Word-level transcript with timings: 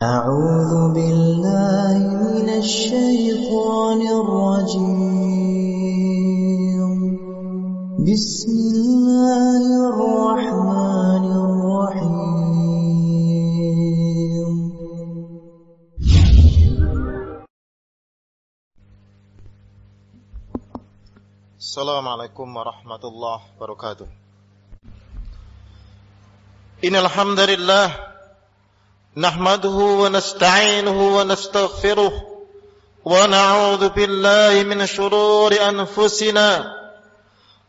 أعوذ 0.00 0.96
بالله 0.96 1.92
من 2.32 2.48
الشيطان 2.48 4.00
الرجيم. 4.00 5.60
بسم 8.08 8.48
الله 8.48 9.60
الرحمن 9.92 11.24
الرحيم. 11.44 12.16
السلام 21.60 22.08
عليكم 22.08 22.56
ورحمة 22.56 23.02
الله 23.04 23.38
وبركاته. 23.60 24.08
إن 26.88 26.96
الحمد 26.96 27.40
لله 27.40 28.09
نحمده 29.16 29.68
ونستعينه 29.68 31.16
ونستغفره 31.16 32.12
ونعوذ 33.04 33.88
بالله 33.88 34.62
من 34.62 34.86
شرور 34.86 35.54
أنفسنا 35.68 36.76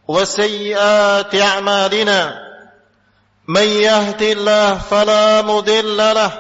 وسيئات 0.08 1.36
أعمالنا. 1.36 2.48
من 3.48 3.62
يهد 3.62 4.22
الله 4.22 4.78
فلا 4.78 5.42
مضل 5.42 5.98
له 5.98 6.32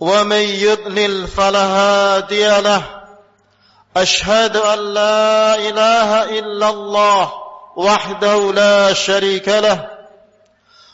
ومن 0.00 0.36
يضلل 0.36 1.26
فلا 1.26 1.64
هادي 1.64 2.60
له. 2.60 2.82
أشهد 3.96 4.56
أن 4.56 4.78
لا 4.78 5.54
إله 5.54 6.38
إلا 6.38 6.68
الله 6.68 7.32
وحده 7.76 8.52
لا 8.52 8.92
شريك 8.92 9.48
له. 9.48 9.99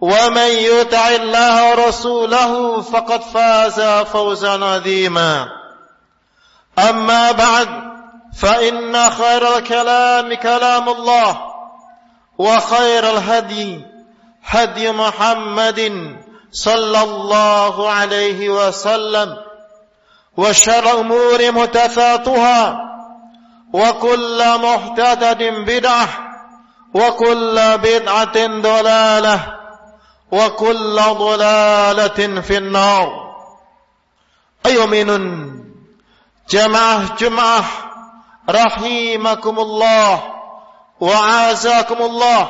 ومن 0.00 0.50
يطع 0.50 1.08
الله 1.08 1.70
ورسوله 1.70 2.80
فقد 2.80 3.22
فاز 3.22 3.80
فوزا 3.80 4.64
عظيما. 4.64 5.48
أما 6.78 7.32
بعد 7.32 7.68
فإن 8.38 9.10
خير 9.10 9.56
الكلام 9.56 10.34
كلام 10.34 10.88
الله 10.88 11.38
وخير 12.38 13.10
الهدي 13.10 13.80
هدي 14.44 14.92
محمد 14.92 15.80
صلى 16.52 17.02
الله 17.02 17.90
عليه 17.90 18.48
وسلم. 18.48 19.36
وشر 20.36 20.90
الأمور 20.90 21.52
محدثاتها 21.52 22.86
وكل 23.72 24.44
محدثة 24.58 25.50
بدعة 25.50 26.08
وكل 26.94 27.78
بدعة 27.78 28.46
ضلالة 28.46 29.56
وكل 30.32 30.96
ضلالة 30.96 32.40
في 32.40 32.56
النار. 32.58 33.26
أيمن 34.66 35.50
جمعة 36.50 37.16
جمعة 37.16 37.64
رحيمكم 38.50 39.58
الله 39.58 40.22
وعازاكم 41.00 41.94
الله 42.02 42.48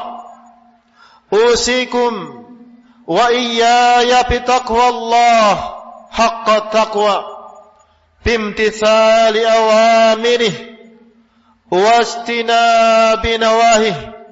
أوصيكم 1.32 2.42
وإياي 3.06 4.22
بتقوى 4.30 4.88
الله 4.88 5.74
حق 6.10 6.50
التقوى 6.50 7.24
بامتثال 8.26 9.46
أوامره 9.46 10.52
واجتناب 11.70 13.26
نواهيه. 13.26 14.26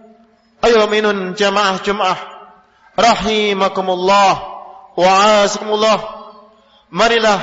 أيمن 0.64 1.34
جمعة 1.34 1.82
جمعة 1.82 2.33
rahimakumullah. 2.96 4.32
Wa 4.94 5.10
azakumullah 5.42 6.14
marilah 6.94 7.42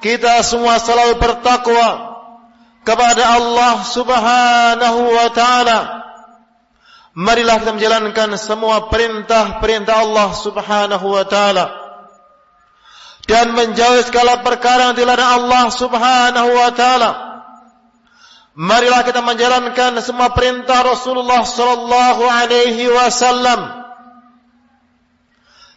kita 0.00 0.40
semua 0.40 0.80
selalu 0.80 1.20
bertakwa 1.20 2.16
kepada 2.82 3.38
Allah 3.38 3.84
Subhanahu 3.84 5.00
wa 5.12 5.28
taala. 5.30 5.80
Marilah 7.12 7.60
kita 7.60 7.76
menjalankan 7.76 8.40
semua 8.40 8.88
perintah-perintah 8.88 9.96
Allah 10.00 10.28
Subhanahu 10.32 11.06
wa 11.12 11.24
taala. 11.28 11.66
Dan 13.28 13.54
menjauhi 13.54 14.02
segala 14.02 14.42
perkara 14.42 14.90
yang 14.90 14.96
dilarang 14.98 15.46
Allah 15.46 15.70
Subhanahu 15.70 16.50
wa 16.50 16.70
taala. 16.74 17.10
Marilah 18.58 19.04
kita 19.06 19.22
menjalankan 19.22 20.02
semua 20.02 20.32
perintah 20.34 20.82
Rasulullah 20.82 21.40
sallallahu 21.46 22.26
alaihi 22.26 22.84
wasallam 22.90 23.81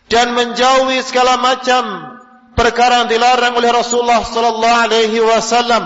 dan 0.09 0.37
menjauhi 0.37 1.01
segala 1.01 1.41
macam 1.41 2.15
perkara 2.53 3.05
yang 3.05 3.09
dilarang 3.09 3.53
oleh 3.57 3.69
Rasulullah 3.73 4.21
sallallahu 4.21 4.81
alaihi 4.89 5.19
wasallam. 5.21 5.83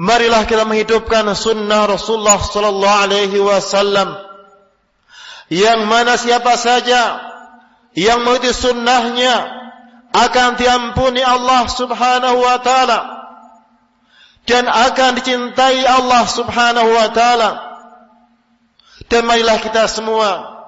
Marilah 0.00 0.48
kita 0.48 0.64
menghidupkan 0.64 1.28
sunnah 1.36 1.84
Rasulullah 1.84 2.40
sallallahu 2.40 3.00
alaihi 3.04 3.36
wasallam. 3.40 4.16
Yang 5.50 5.80
mana 5.84 6.14
siapa 6.16 6.56
saja 6.56 7.20
yang 7.98 8.22
mengikuti 8.22 8.54
sunnahnya 8.54 9.60
akan 10.14 10.56
diampuni 10.56 11.20
Allah 11.20 11.66
Subhanahu 11.66 12.38
wa 12.38 12.56
taala 12.62 13.00
dan 14.46 14.70
akan 14.70 15.18
dicintai 15.20 15.84
Allah 15.84 16.22
Subhanahu 16.24 16.90
wa 16.90 17.08
taala. 17.10 17.50
Dan 19.10 19.26
marilah 19.26 19.58
kita 19.58 19.90
semua 19.90 20.59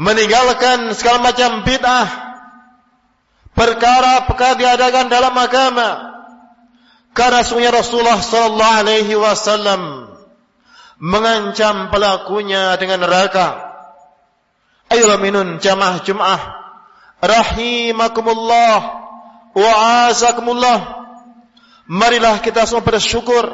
meninggalkan 0.00 0.90
segala 0.94 1.30
macam 1.30 1.62
bid'ah 1.62 2.08
perkara-perkara 3.54 4.58
diadakan 4.58 5.06
dalam 5.08 5.34
agama. 5.34 5.90
Karena 7.14 7.46
sungguh 7.46 7.70
Rasulullah 7.70 8.18
sallallahu 8.18 8.78
alaihi 8.82 9.14
wasallam 9.14 10.10
mengancam 10.98 11.94
pelakunya 11.94 12.74
dengan 12.74 13.06
neraka. 13.06 13.70
Ayolah 14.90 15.22
minun 15.22 15.62
jamaah 15.62 16.02
jumaah 16.02 16.42
rahimakumullah 17.22 18.78
wa 19.54 19.72
azakumullah. 20.10 21.06
Marilah 21.86 22.40
kita 22.40 22.64
semua 22.64 22.82
bersyukur 22.82 23.44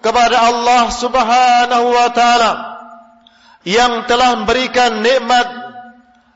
kepada 0.00 0.48
Allah 0.48 0.88
subhanahu 0.88 1.86
wa 1.92 2.08
ta'ala 2.08 2.52
yang 3.68 4.08
telah 4.08 4.40
memberikan 4.40 5.04
nikmat 5.04 5.59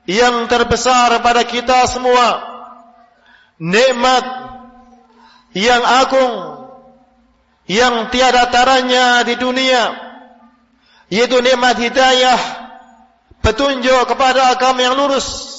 yang 0.04 0.46
terbesar 0.48 1.20
pada 1.24 1.42
kita 1.44 1.88
semua. 1.88 2.52
Nikmat 3.60 4.24
yang 5.54 5.82
agung 5.82 6.34
yang 7.70 8.10
tiada 8.10 8.50
taranya 8.50 9.22
di 9.24 9.38
dunia 9.38 9.94
yaitu 11.08 11.38
nikmat 11.40 11.78
hidayah 11.78 12.36
petunjuk 13.40 14.04
kepada 14.10 14.52
agama 14.52 14.82
yang 14.82 14.98
lurus 14.98 15.54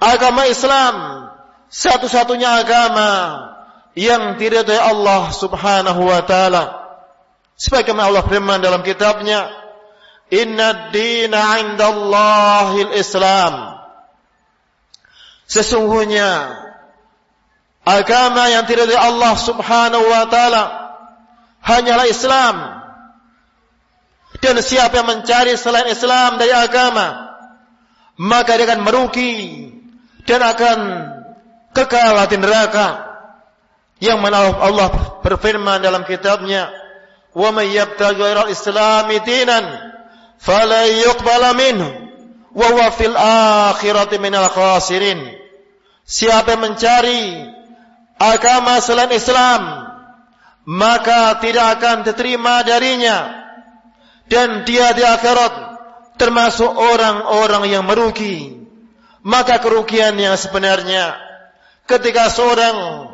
agama 0.00 0.46
Islam 0.48 1.26
satu-satunya 1.68 2.64
agama 2.64 3.10
yang 3.94 4.40
diridhai 4.40 4.80
Allah 4.80 5.30
Subhanahu 5.34 6.02
wa 6.08 6.22
taala. 6.24 6.64
Sebagaimana 7.60 8.08
Allah 8.08 8.24
firman 8.24 8.58
dalam 8.64 8.80
kitabnya 8.80 9.52
Inna 10.30 10.94
dina 10.94 11.58
inda 11.58 11.90
Allahil 11.90 12.94
Islam. 12.94 13.82
Sesungguhnya 15.50 16.54
agama 17.82 18.46
yang 18.46 18.62
tidak 18.70 18.86
dari 18.86 19.00
Allah 19.02 19.34
Subhanahu 19.34 20.06
wa 20.06 20.24
taala 20.30 20.62
hanyalah 21.66 22.06
Islam. 22.06 22.56
Dan 24.38 24.62
siapa 24.62 25.02
yang 25.02 25.10
mencari 25.10 25.58
selain 25.58 25.90
Islam 25.90 26.38
dari 26.38 26.54
agama, 26.54 27.34
maka 28.14 28.54
dia 28.54 28.70
akan 28.70 28.86
merugi 28.86 29.68
dan 30.24 30.40
akan 30.46 30.78
kekal 31.74 32.14
di 32.30 32.38
neraka. 32.38 33.10
Yang 33.98 34.18
mana 34.22 34.54
Allah 34.54 35.18
berfirman 35.26 35.82
dalam 35.82 36.06
kitabnya, 36.06 36.70
"Wa 37.34 37.50
may 37.50 37.74
yabtaghi 37.74 38.16
ghairal 38.16 38.48
islami 38.48 39.18
dinan 39.26 39.89
fala 40.40 40.88
yuqbala 40.88 41.52
minhu 41.52 41.88
wa 42.56 42.66
huwa 42.72 42.88
fil 42.96 43.16
akhirati 43.70 44.16
minal 44.16 44.48
khasirin." 44.48 45.20
Siapa 46.08 46.58
yang 46.58 46.74
mencari 46.74 47.22
agama 48.18 48.82
selain 48.82 49.14
Islam, 49.14 49.62
maka 50.66 51.38
tidak 51.38 51.78
akan 51.78 52.02
diterima 52.02 52.66
darinya 52.66 53.30
dan 54.26 54.66
dia 54.66 54.90
di 54.90 55.06
akhirat 55.06 55.52
termasuk 56.20 56.68
orang-orang 56.68 57.64
yang 57.72 57.84
merugi. 57.88 58.60
Maka 59.20 59.60
kerugian 59.60 60.16
yang 60.16 60.36
sebenarnya 60.36 61.16
ketika 61.84 62.32
seorang 62.32 63.08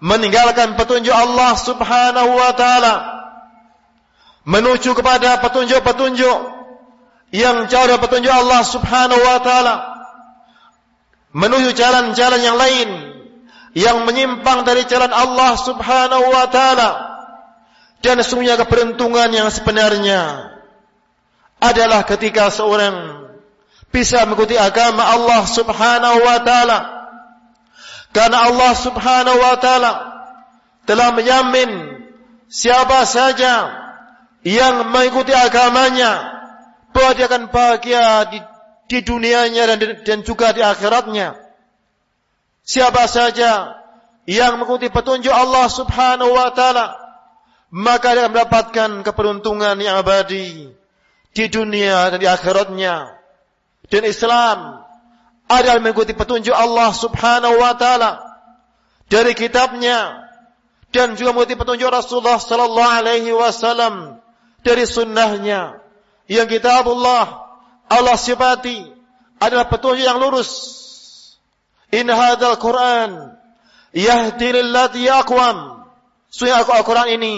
meninggalkan 0.00 0.76
petunjuk 0.76 1.12
Allah 1.12 1.56
Subhanahu 1.56 2.30
wa 2.36 2.52
taala 2.56 2.94
menuju 4.48 4.96
kepada 4.96 5.38
petunjuk-petunjuk 5.44 6.38
yang 7.32 7.64
dari 7.64 7.96
petunjuk 7.96 8.28
Allah 8.28 8.60
Subhanahu 8.60 9.22
wa 9.24 9.38
taala 9.40 9.74
menuju 11.32 11.72
jalan-jalan 11.72 12.40
yang 12.44 12.60
lain 12.60 12.88
yang 13.72 14.04
menyimpang 14.04 14.68
dari 14.68 14.84
jalan 14.84 15.08
Allah 15.08 15.56
Subhanahu 15.56 16.28
wa 16.28 16.46
taala 16.52 16.90
dan 18.04 18.20
sesungguhnya 18.20 18.60
keberuntungan 18.60 19.32
yang 19.32 19.48
sebenarnya 19.48 20.52
adalah 21.62 22.04
ketika 22.04 22.50
seorang 22.52 23.22
bisa 23.94 24.26
mengikuti 24.26 24.58
agama 24.58 25.06
Allah 25.06 25.46
Subhanahu 25.46 26.18
wa 26.18 26.38
taala. 26.42 26.78
Karena 28.12 28.50
Allah 28.50 28.72
Subhanahu 28.76 29.38
wa 29.38 29.56
taala 29.62 29.92
telah 30.84 31.14
menjamin 31.14 31.70
siapa 32.50 33.06
saja 33.06 33.70
yang 34.42 34.90
mengikuti 34.90 35.30
agamanya 35.30 36.41
bahwa 36.92 37.10
dia 37.16 37.26
akan 37.26 37.48
bahagia 37.48 38.28
di, 38.28 38.38
di 38.88 38.98
dunianya 39.04 39.76
dan, 39.76 39.80
dan 40.04 40.18
juga 40.24 40.52
di 40.52 40.60
akhiratnya. 40.64 41.36
Siapa 42.62 43.10
saja 43.10 43.80
yang 44.28 44.60
mengikuti 44.60 44.86
petunjuk 44.86 45.32
Allah 45.32 45.66
Subhanahu 45.66 46.30
wa 46.30 46.52
taala 46.54 47.02
maka 47.72 48.12
dia 48.12 48.28
akan 48.28 48.32
mendapatkan 48.36 48.90
keberuntungan 49.00 49.80
yang 49.80 49.96
abadi 49.96 50.68
di 51.32 51.44
dunia 51.48 52.12
dan 52.12 52.20
di 52.20 52.28
akhiratnya. 52.28 53.16
Dan 53.88 54.04
Islam 54.04 54.84
adalah 55.48 55.80
mengikuti 55.80 56.12
petunjuk 56.12 56.52
Allah 56.52 56.92
subhanahu 56.92 57.60
wa 57.60 57.76
ta'ala 57.76 58.24
dari 59.08 59.36
kitabnya 59.36 60.28
dan 60.92 61.16
juga 61.16 61.36
mengikuti 61.36 61.56
petunjuk 61.60 61.88
Rasulullah 61.92 62.40
sallallahu 62.40 62.92
alaihi 63.04 63.32
wasallam 63.36 64.20
dari 64.64 64.88
sunnahnya 64.88 65.81
yang 66.30 66.46
kitab 66.46 66.86
Allah 66.86 68.16
sifati 68.18 68.88
adalah 69.42 69.66
petunjuk 69.66 70.06
yang 70.06 70.22
lurus. 70.22 70.50
In 71.92 72.08
hadzal 72.08 72.56
Quran 72.56 73.36
yahdi 73.92 74.48
lillati 74.54 75.10
aqwam. 75.10 75.84
Sungguh 76.32 76.56
Al-Quran 76.56 77.20
ini 77.20 77.34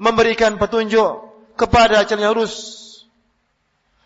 memberikan 0.00 0.56
petunjuk 0.56 1.28
kepada 1.60 2.06
jalan 2.08 2.22
yang 2.24 2.32
lurus. 2.32 2.56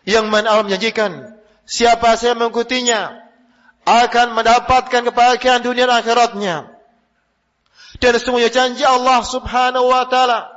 Yang 0.06 0.26
mana 0.30 0.54
Allah 0.54 0.66
menjanjikan 0.66 1.38
siapa 1.66 2.14
saya 2.18 2.34
mengikutinya 2.34 3.26
akan 3.86 4.34
mendapatkan 4.34 5.02
kebahagiaan 5.06 5.62
dunia 5.62 5.86
dan 5.86 6.02
akhiratnya. 6.02 6.56
Dan 8.02 8.10
sesungguhnya 8.18 8.50
janji 8.50 8.82
Allah 8.82 9.22
Subhanahu 9.22 9.86
wa 9.86 10.04
taala 10.10 10.50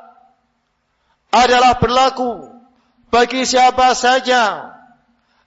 adalah 1.29 1.77
berlaku 1.77 2.58
bagi 3.09 3.45
siapa 3.45 3.93
saja 3.97 4.73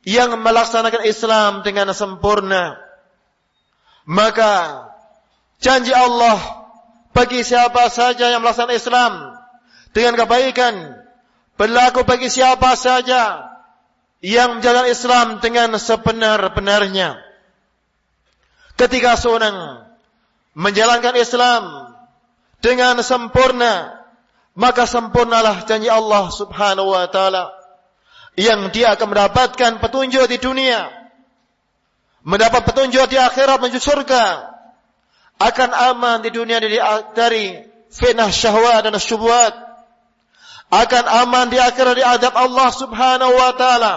yang 0.02 0.34
melaksanakan 0.42 1.06
Islam 1.06 1.52
dengan 1.62 1.90
sempurna. 1.94 2.78
Maka 4.02 4.86
janji 5.62 5.94
Allah 5.94 6.66
bagi 7.14 7.46
siapa 7.46 7.86
saja 7.86 8.34
yang 8.34 8.42
melaksanakan 8.42 8.74
Islam 8.74 9.12
dengan 9.94 10.18
kebaikan 10.18 10.74
berlaku 11.54 12.02
bagi 12.02 12.26
siapa 12.26 12.74
saja 12.74 13.52
yang 14.22 14.58
menjalankan 14.58 14.90
Islam 14.90 15.26
dengan 15.38 15.70
sebenar-benarnya. 15.78 17.18
Ketika 18.74 19.14
seorang 19.14 19.86
menjalankan 20.58 21.14
Islam 21.14 21.94
dengan 22.58 22.98
sempurna, 23.06 24.01
maka 24.52 24.84
sempurnalah 24.84 25.64
janji 25.64 25.88
Allah 25.88 26.28
Subhanahu 26.28 26.92
wa 26.92 27.08
taala 27.08 27.52
yang 28.36 28.72
dia 28.72 28.96
akan 28.96 29.12
mendapatkan 29.12 29.80
petunjuk 29.80 30.24
di 30.28 30.40
dunia, 30.40 30.88
mendapat 32.24 32.64
petunjuk 32.64 33.08
di 33.12 33.16
akhirat 33.20 33.60
menuju 33.60 33.80
surga, 33.80 34.24
akan 35.36 35.70
aman 35.92 36.16
di 36.24 36.30
dunia 36.32 36.60
dari 37.12 37.60
fitnah 37.92 38.32
syahwat 38.32 38.88
dan 38.88 38.96
syubhat, 38.96 39.52
akan 40.72 41.04
aman 41.28 41.52
di 41.52 41.60
akhirat 41.60 41.94
di 42.00 42.04
adab 42.04 42.32
Allah 42.32 42.68
Subhanahu 42.72 43.32
wa 43.36 43.52
taala. 43.56 43.94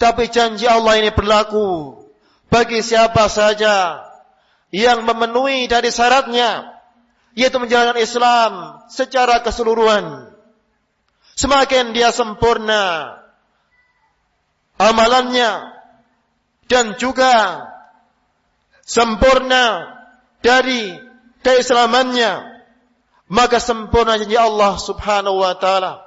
Tapi 0.00 0.32
janji 0.32 0.64
Allah 0.64 0.96
ini 0.96 1.12
berlaku 1.12 2.00
bagi 2.48 2.80
siapa 2.80 3.28
saja 3.28 4.04
yang 4.72 5.04
memenuhi 5.04 5.68
dari 5.68 5.92
syaratnya, 5.92 6.79
yaitu 7.34 7.58
menjalankan 7.58 7.98
Islam 8.00 8.52
secara 8.90 9.42
keseluruhan. 9.44 10.34
Semakin 11.38 11.96
dia 11.96 12.12
sempurna 12.12 13.16
amalannya 14.76 15.72
dan 16.68 16.94
juga 17.00 17.64
sempurna 18.84 19.96
dari 20.44 21.00
keislamannya, 21.40 22.62
maka 23.30 23.56
sempurna 23.56 24.20
janji 24.20 24.36
Allah 24.36 24.76
Subhanahu 24.76 25.40
wa 25.40 25.54
taala. 25.56 26.04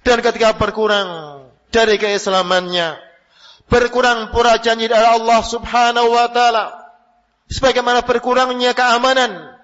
Dan 0.00 0.24
ketika 0.24 0.56
berkurang 0.56 1.40
dari 1.70 1.96
keislamannya. 1.96 2.98
Berkurang 3.70 4.34
pura 4.34 4.58
janji 4.58 4.90
dari 4.90 5.06
Allah 5.06 5.40
subhanahu 5.46 6.10
wa 6.10 6.26
ta'ala. 6.30 6.74
Sebagaimana 7.50 8.02
berkurangnya 8.02 8.74
keamanan 8.74 9.58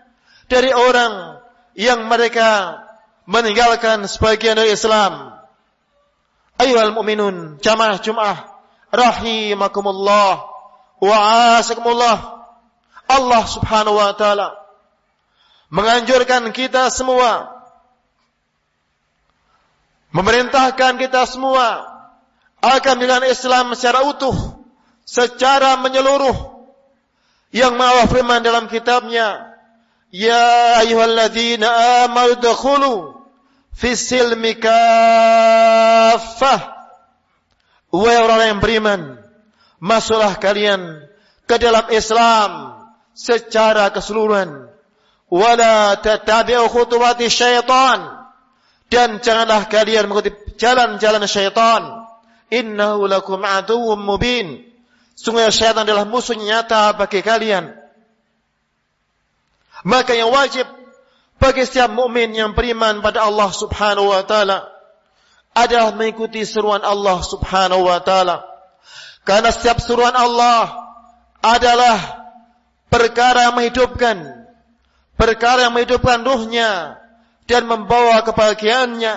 dari 0.46 0.70
orang 0.70 1.42
yang 1.74 2.06
mereka 2.06 2.82
meninggalkan 3.26 4.06
sebagian 4.06 4.56
dari 4.56 4.72
Islam. 4.72 5.34
Ayuhal 6.56 6.96
mu'minun, 6.96 7.60
jamaah 7.60 8.00
jum'ah, 8.00 8.38
rahimakumullah, 8.94 10.48
wa'asakumullah. 11.02 12.18
Allah 13.06 13.42
subhanahu 13.46 14.00
wa 14.00 14.14
ta'ala 14.16 14.56
menganjurkan 15.70 16.50
kita 16.54 16.90
semua 16.90 17.56
memerintahkan 20.16 20.96
kita 20.96 21.28
semua 21.28 21.84
akan 22.64 22.96
dengan 22.96 23.22
Islam 23.28 23.76
secara 23.76 24.00
utuh, 24.08 24.34
secara 25.04 25.76
menyeluruh. 25.76 26.56
Yang 27.54 27.72
maha 27.78 28.04
firman 28.10 28.40
dalam 28.42 28.66
kitabnya, 28.66 29.55
Ya 30.14 30.78
ayuhalladzina 30.86 31.66
amal 32.06 32.38
dakhulu 32.38 33.16
fisilmi 33.76 34.56
kafah. 34.56 36.60
Wahai 37.92 38.18
orang 38.18 38.40
yang 38.50 38.60
beriman, 38.60 39.00
masuklah 39.78 40.36
kalian 40.36 41.06
ke 41.46 41.56
dalam 41.56 41.86
Islam 41.92 42.50
secara 43.14 43.88
keseluruhan. 43.94 44.68
Wala 45.26 45.98
tatabi'u 45.98 46.70
khutuwati 46.70 47.30
syaitan. 47.30 48.14
Dan 48.86 49.18
janganlah 49.18 49.66
kalian 49.66 50.06
mengikuti 50.06 50.30
jalan-jalan 50.62 51.26
syaitan 51.26 52.06
innahu 52.50 53.10
lakum 53.10 53.42
aduwwum 53.42 53.98
mubin. 53.98 54.62
Sungguh 55.16 55.50
syaitan 55.50 55.82
adalah 55.82 56.06
musuh 56.06 56.38
nyata 56.38 56.94
bagi 56.94 57.24
kalian. 57.24 57.74
Maka 59.86 60.18
yang 60.18 60.34
wajib 60.34 60.66
bagi 61.38 61.62
setiap 61.62 61.94
mukmin 61.94 62.34
yang 62.34 62.58
beriman 62.58 62.98
pada 63.06 63.22
Allah 63.22 63.54
Subhanahu 63.54 64.10
wa 64.10 64.26
taala 64.26 64.66
adalah 65.54 65.94
mengikuti 65.94 66.42
seruan 66.42 66.82
Allah 66.82 67.22
Subhanahu 67.22 67.86
wa 67.86 68.02
taala. 68.02 68.42
Karena 69.22 69.54
setiap 69.54 69.78
seruan 69.78 70.10
Allah 70.18 70.74
adalah 71.38 71.98
perkara 72.90 73.46
yang 73.46 73.54
menghidupkan 73.54 74.46
perkara 75.14 75.70
yang 75.70 75.74
menghidupkan 75.78 76.26
ruhnya 76.26 76.98
dan 77.46 77.70
membawa 77.70 78.26
kebahagiaannya 78.26 79.14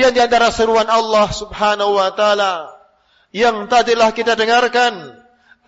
dan 0.00 0.10
di 0.16 0.20
antara 0.20 0.48
seruan 0.48 0.88
Allah 0.88 1.28
Subhanahu 1.28 2.00
wa 2.00 2.08
taala 2.16 2.72
yang 3.36 3.68
tadilah 3.68 4.16
kita 4.16 4.32
dengarkan 4.32 5.12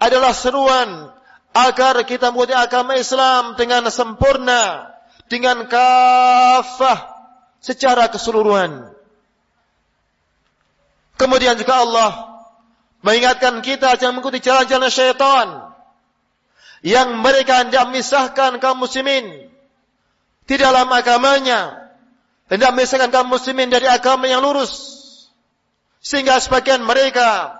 adalah 0.01 0.33
seruan 0.33 1.16
agar 1.57 2.05
kita 2.05 2.29
mengikuti 2.29 2.53
agama 2.53 3.01
Islam 3.01 3.57
dengan 3.57 3.89
sempurna 3.89 4.93
dengan 5.33 5.65
kafah 5.65 7.17
secara 7.65 8.13
keseluruhan. 8.13 8.93
Kemudian 11.17 11.57
juga 11.57 11.81
Allah 11.81 12.13
mengingatkan 13.01 13.65
kita 13.65 13.97
jangan 13.97 14.21
mengikuti 14.21 14.45
jalan-jalan 14.45 14.93
syaitan 14.93 15.49
yang 16.85 17.17
mereka 17.25 17.65
hendak 17.65 17.89
memisahkan 17.89 18.61
kaum 18.61 18.77
muslimin 18.77 19.49
di 20.45 20.55
dalam 20.61 20.87
agamanya 20.93 21.89
hendak 22.53 22.77
memisahkan 22.77 23.09
kaum 23.09 23.33
muslimin 23.33 23.73
dari 23.73 23.89
agama 23.89 24.29
yang 24.29 24.45
lurus 24.45 24.93
sehingga 26.05 26.37
sebagian 26.37 26.85
mereka 26.85 27.57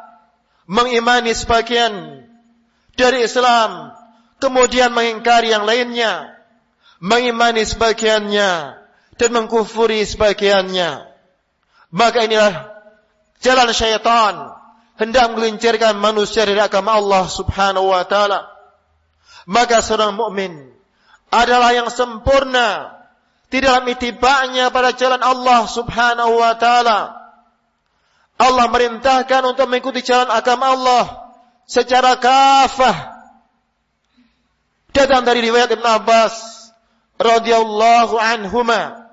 mengimani 0.69 1.33
sebagian 1.33 2.16
dari 2.97 3.25
Islam 3.29 3.93
kemudian 4.41 4.93
mengingkari 4.93 5.53
yang 5.53 5.69
lainnya 5.69 6.37
mengimani 7.01 7.65
sebagiannya 7.65 8.53
dan 9.17 9.31
mengkufuri 9.33 10.05
sebagiannya. 10.05 11.09
Maka 11.93 12.29
inilah 12.29 12.73
jalan 13.41 13.73
syaitan 13.73 14.53
hendak 14.97 15.33
menggelincirkan 15.33 15.97
manusia 15.97 16.45
dari 16.45 16.61
agama 16.61 16.97
Allah 16.97 17.25
Subhanahu 17.29 17.93
wa 17.93 18.05
taala. 18.05 18.49
Maka 19.47 19.81
seorang 19.81 20.17
mukmin 20.17 20.53
adalah 21.31 21.71
yang 21.73 21.89
sempurna 21.93 22.97
di 23.47 23.63
dalam 23.63 23.87
itibanya 23.87 24.75
pada 24.75 24.91
jalan 24.97 25.23
Allah 25.23 25.65
Subhanahu 25.71 26.33
wa 26.43 26.53
taala. 26.59 27.15
Allah 28.37 28.67
merintahkan 28.69 29.49
untuk 29.49 29.65
mengikuti 29.65 30.05
jalan 30.05 30.29
agama 30.29 30.77
Allah 30.77 31.26
secara 31.67 32.17
kafah. 32.17 33.15
Datang 34.97 35.29
dari 35.29 35.45
riwayat 35.45 35.69
Ibn 35.77 35.87
Abbas 36.01 36.35
radhiyallahu 37.21 38.17
anhuma 38.17 39.05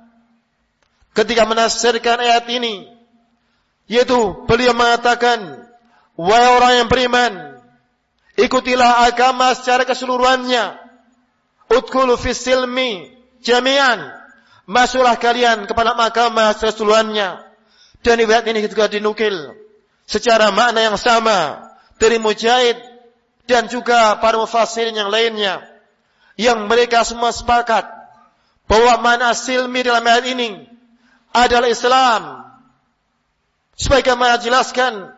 ketika 1.12 1.44
menafsirkan 1.44 2.24
ayat 2.24 2.48
ini 2.48 2.88
yaitu 3.92 4.48
beliau 4.48 4.72
mengatakan 4.72 5.68
wahai 6.16 6.48
orang 6.56 6.74
yang 6.80 6.88
beriman 6.88 7.54
Ikutilah 8.34 9.06
agama 9.06 9.54
secara 9.54 9.86
keseluruhannya. 9.86 10.82
Udkhulu 11.70 12.18
fis 12.18 12.42
silmi 12.42 13.14
jami'an. 13.46 14.10
Masuklah 14.66 15.20
kalian 15.22 15.70
kepada 15.70 15.94
agama 15.94 16.50
secara 16.58 16.74
keseluruhannya. 16.74 17.30
Dan 18.02 18.16
riwayat 18.20 18.46
ini 18.50 18.66
juga 18.66 18.90
dinukil 18.90 19.54
secara 20.10 20.50
makna 20.50 20.82
yang 20.82 20.98
sama 20.98 21.62
dari 22.04 22.20
Mujahid 22.20 22.76
dan 23.48 23.72
juga 23.72 24.20
para 24.20 24.36
mufassirin 24.36 24.92
yang 24.92 25.08
lainnya 25.08 25.64
yang 26.36 26.68
mereka 26.68 27.08
semua 27.08 27.32
sepakat 27.32 27.88
bahwa 28.68 29.00
makna 29.00 29.32
silmi 29.32 29.80
dalam 29.80 30.04
ayat 30.04 30.26
ini 30.28 30.50
adalah 31.32 31.70
Islam. 31.72 32.24
Sebagaimana 33.74 34.38
jelaskan 34.38 35.10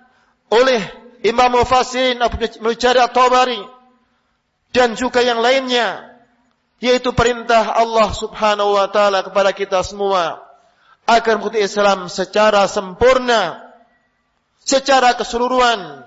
oleh 0.47 0.79
Imam 1.25 1.51
Mufassirin 1.51 2.21
Abu 2.23 2.39
Mujahid 2.63 3.01
At-Tabari 3.01 3.59
dan 4.71 4.95
juga 4.95 5.25
yang 5.25 5.41
lainnya 5.41 6.15
yaitu 6.79 7.11
perintah 7.15 7.75
Allah 7.75 8.11
Subhanahu 8.11 8.75
wa 8.77 8.87
taala 8.91 9.23
kepada 9.23 9.51
kita 9.55 9.79
semua 9.83 10.43
agar 11.07 11.39
mengikuti 11.39 11.63
Islam 11.63 12.11
secara 12.11 12.67
sempurna 12.67 13.59
secara 14.63 15.15
keseluruhan 15.15 16.03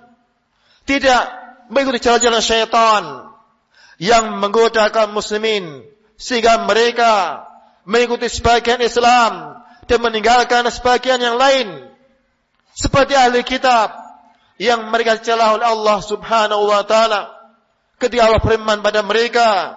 tidak 0.88 1.28
mengikuti 1.68 2.00
jalan-jalan 2.00 2.40
syaitan 2.40 3.04
yang 4.00 4.40
menggoda 4.40 4.88
kaum 4.88 5.12
muslimin 5.12 5.84
sehingga 6.16 6.64
mereka 6.64 7.44
mengikuti 7.84 8.32
sebagian 8.32 8.80
Islam 8.80 9.60
dan 9.84 9.98
meninggalkan 10.00 10.64
sebagian 10.72 11.20
yang 11.20 11.36
lain. 11.36 11.92
Seperti 12.72 13.12
ahli 13.12 13.44
kitab 13.44 13.92
yang 14.56 14.88
mereka 14.88 15.20
celah 15.20 15.60
oleh 15.60 15.66
Allah 15.68 15.98
Subhanahu 16.00 16.72
wa 16.72 16.82
taala. 16.88 17.36
Ketika 18.00 18.30
Allah 18.30 18.40
firman 18.40 18.80
pada 18.80 19.02
mereka 19.02 19.76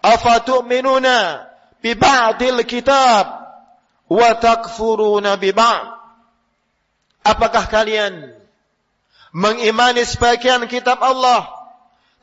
afatu'minuna 0.00 1.44
bi 1.82 1.98
ba'dil 1.98 2.62
kitab 2.64 3.44
wa 4.06 4.30
takfuruna 4.38 5.36
bi 5.36 5.50
ba'd? 5.50 5.98
Apakah 7.26 7.66
kalian 7.66 8.45
mengimani 9.36 10.08
sebagian 10.08 10.64
kitab 10.64 10.96
Allah 11.04 11.52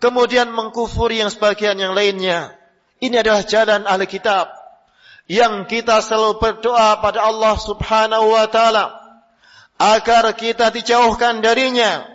kemudian 0.02 0.50
mengkufuri 0.50 1.22
yang 1.22 1.30
sebagian 1.30 1.78
yang 1.78 1.94
lainnya 1.94 2.58
ini 2.98 3.22
adalah 3.22 3.46
jalan 3.46 3.86
ahli 3.86 4.10
kitab 4.10 4.50
yang 5.28 5.64
kita 5.70 6.04
selalu 6.04 6.40
berdoa 6.40 7.00
pada 7.00 7.24
Allah 7.24 7.56
Subhanahu 7.56 8.36
wa 8.36 8.48
taala 8.52 9.04
agar 9.80 10.32
kita 10.36 10.72
dijauhkan 10.72 11.40
darinya. 11.44 12.08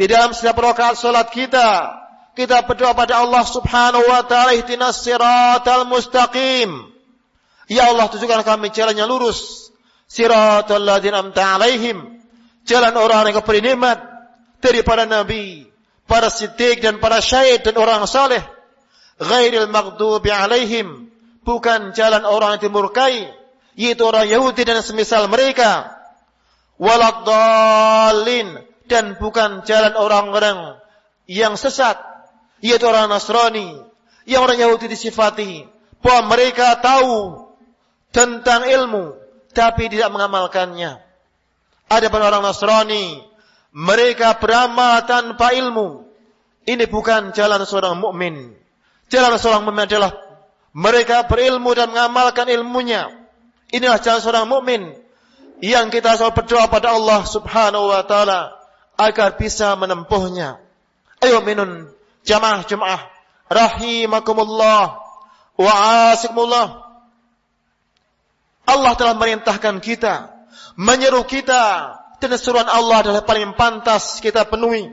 Di 0.00 0.08
dalam 0.08 0.32
setiap 0.32 0.56
rakaat 0.56 0.96
salat 0.96 1.28
kita, 1.28 1.92
kita 2.32 2.64
berdoa 2.64 2.96
pada 2.96 3.20
Allah 3.20 3.44
Subhanahu 3.44 4.04
wa 4.08 4.24
taala 4.24 4.56
ihdinas 4.56 5.04
siratal 5.04 5.84
mustaqim. 5.84 6.88
Ya 7.68 7.92
Allah 7.92 8.08
tunjukkan 8.08 8.42
kami 8.42 8.72
jalan 8.72 8.96
yang 8.96 9.08
lurus. 9.08 9.70
Siratal 10.08 10.82
ladzina 10.82 11.20
amta 11.20 11.60
alaihim. 11.60 12.18
Jalan 12.64 12.96
orang 12.96 13.30
yang 13.30 13.36
keberi 13.44 13.60
nikmat 13.62 14.00
daripada 14.60 15.08
nabi, 15.08 15.66
para 16.04 16.28
siddiq 16.28 16.80
dan 16.84 17.00
para 17.00 17.20
syahid 17.24 17.64
dan 17.64 17.76
orang 17.80 18.04
saleh. 18.08 18.40
Ghairil 19.20 19.68
maghdubi 19.68 20.32
alaihim. 20.32 21.12
Bukan 21.40 21.96
jalan 21.96 22.28
orang 22.28 22.60
yang 22.60 22.68
dimurkai, 22.68 23.32
yaitu 23.80 24.04
orang 24.04 24.28
Yahudi 24.28 24.62
dan 24.68 24.84
semisal 24.84 25.24
mereka 25.32 26.00
waladhalin 26.80 28.64
dan 28.88 29.20
bukan 29.20 29.62
jalan 29.68 29.92
orang-orang 29.94 30.80
yang 31.28 31.54
sesat 31.54 32.00
yaitu 32.64 32.88
orang 32.88 33.12
Nasrani 33.12 33.76
yang 34.24 34.44
orang 34.44 34.56
Yahudi 34.56 34.88
disifati 34.88 35.68
bahwa 36.00 36.32
mereka 36.36 36.80
tahu 36.80 37.48
tentang 38.10 38.64
ilmu 38.64 39.16
tapi 39.52 39.92
tidak 39.92 40.08
mengamalkannya 40.08 40.98
ada 41.92 42.06
pun 42.08 42.20
orang 42.24 42.40
Nasrani 42.40 43.20
mereka 43.70 44.36
beramal 44.38 45.06
tanpa 45.06 45.54
ilmu 45.54 46.06
ini 46.66 46.84
bukan 46.90 47.30
jalan 47.34 47.62
seorang 47.64 47.98
mukmin 47.98 48.54
jalan 49.10 49.38
seorang 49.38 49.62
mukmin 49.66 49.86
adalah 49.86 50.12
mereka 50.70 51.26
berilmu 51.26 51.74
dan 51.74 51.90
mengamalkan 51.90 52.46
ilmunya 52.50 53.10
inilah 53.70 53.98
jalan 54.02 54.20
seorang 54.22 54.46
mukmin 54.46 54.82
yang 55.60 55.92
kita 55.92 56.16
selalu 56.16 56.40
berdoa 56.40 56.66
pada 56.72 56.96
Allah 56.96 57.20
Subhanahu 57.28 57.92
wa 57.92 58.02
taala 58.08 58.60
agar 58.96 59.36
bisa 59.36 59.76
menempuhnya. 59.76 60.60
Ayo 61.20 61.44
minun 61.44 61.88
jamaah-jamaah 62.24 63.00
rahimakumullah 63.48 64.84
wa 65.56 65.72
asikumullah. 66.12 66.88
Allah 68.64 68.92
telah 68.96 69.14
merintahkan 69.16 69.84
kita, 69.84 70.32
menyeru 70.80 71.24
kita 71.28 71.96
dan 72.20 72.36
seruan 72.36 72.68
Allah 72.68 73.00
adalah 73.00 73.22
paling 73.24 73.56
pantas 73.56 74.20
kita 74.20 74.44
penuhi. 74.44 74.86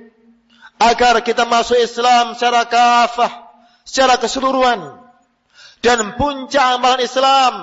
Agar 0.80 1.20
kita 1.26 1.44
masuk 1.44 1.76
Islam 1.76 2.38
secara 2.38 2.64
kafah, 2.66 3.52
secara 3.84 4.16
keseluruhan. 4.16 5.04
Dan 5.84 6.16
puncak 6.18 6.80
amalan 6.80 7.04
Islam 7.04 7.54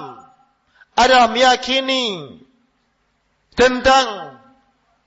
adalah 0.94 1.26
meyakini 1.32 2.38
tentang 3.58 4.38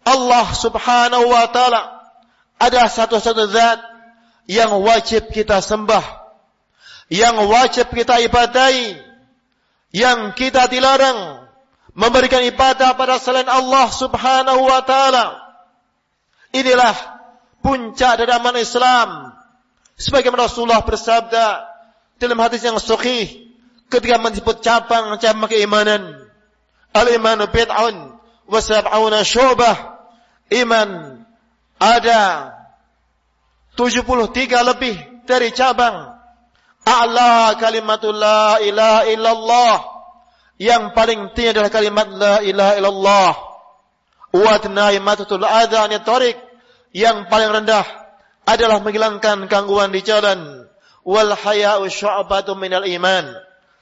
Allah 0.08 0.48
subhanahu 0.56 1.26
wa 1.28 1.48
ta'ala 1.52 1.82
ada 2.58 2.88
satu-satu 2.88 3.44
zat 3.52 3.80
yang 4.48 4.72
wajib 4.80 5.30
kita 5.32 5.60
sembah 5.60 6.04
yang 7.12 7.40
wajib 7.48 7.92
kita 7.92 8.20
ibadai 8.24 9.00
yang 9.96 10.36
kita 10.36 10.68
dilarang 10.68 11.47
memberikan 11.98 12.46
ibadah 12.46 12.94
pada 12.94 13.18
selain 13.18 13.50
Allah 13.50 13.90
subhanahu 13.90 14.70
wa 14.70 14.86
ta'ala. 14.86 15.42
Inilah 16.54 16.94
puncak 17.66 18.22
dari 18.22 18.32
aman 18.38 18.54
Islam. 18.62 19.34
Sebagaimana 19.98 20.46
Rasulullah 20.46 20.86
bersabda 20.86 21.66
dalam 22.22 22.38
hadis 22.38 22.62
yang 22.62 22.78
sahih 22.78 23.50
ketika 23.90 24.22
menyebut 24.22 24.62
cabang-cabang 24.62 25.50
keimanan 25.50 26.30
al-imanu 26.94 27.50
bid'un 27.50 28.22
wasab'una 28.46 29.26
syubah. 29.26 29.98
Iman 30.54 31.26
ada 31.82 32.54
73 33.74 34.70
lebih 34.70 34.96
dari 35.26 35.50
cabang. 35.50 36.14
A'la 36.86 37.58
kalimatul 37.58 38.16
la 38.16 38.62
ilaha 38.64 39.02
illallah 39.12 39.97
yang 40.58 40.98
paling 40.98 41.38
tinggi 41.38 41.54
adalah 41.54 41.70
kalimat 41.70 42.10
la 42.10 42.42
ilaha 42.42 42.74
illallah. 42.82 43.34
Wa 44.34 44.50
adna 44.58 44.90
imatatul 44.90 45.46
adha 45.46 45.86
an 45.86 45.94
tariq. 46.02 46.38
Yang 46.98 47.30
paling 47.30 47.54
rendah 47.54 47.86
adalah 48.50 48.82
menghilangkan 48.82 49.46
gangguan 49.46 49.94
di 49.94 50.02
jalan. 50.02 50.66
Wal 51.06 51.32
haya'u 51.38 51.86
syu'batu 51.86 52.58
minal 52.58 52.90
iman. 52.90 53.38